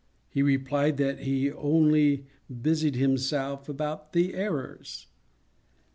He 0.29 0.41
replied 0.41 0.97
that 0.97 1.19
he 1.19 1.51
only 1.51 2.25
busied 2.49 2.95
himself 2.95 3.69
about 3.69 4.13
the 4.13 4.33
errors. 4.33 5.05